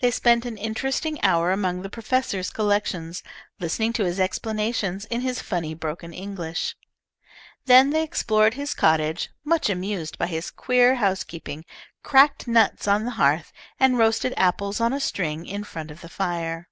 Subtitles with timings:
[0.00, 3.22] They spent an interesting hour among the professor's collections,
[3.58, 6.76] listening to his explanations in his funny broken English.
[7.64, 11.64] Then they explored his cottage, much amused by his queer housekeeping,
[12.02, 16.10] cracked nuts on the hearth, and roasted apples on a string in front of the
[16.10, 16.68] fire.